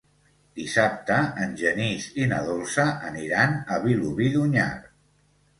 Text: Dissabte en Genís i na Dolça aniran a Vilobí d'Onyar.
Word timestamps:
Dissabte 0.59 1.17
en 1.43 1.53
Genís 1.59 2.07
i 2.23 2.27
na 2.33 2.39
Dolça 2.47 2.87
aniran 3.11 3.55
a 3.77 3.81
Vilobí 3.87 4.31
d'Onyar. 4.39 4.71